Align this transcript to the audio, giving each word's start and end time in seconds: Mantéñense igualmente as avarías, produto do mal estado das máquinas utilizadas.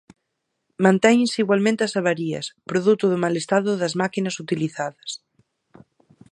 Mantéñense 0.85 1.37
igualmente 1.43 1.81
as 1.83 1.93
avarías, 1.99 2.45
produto 2.69 3.05
do 3.11 3.17
mal 3.23 3.35
estado 3.41 3.71
das 3.81 3.93
máquinas 4.01 4.35
utilizadas. 4.43 5.09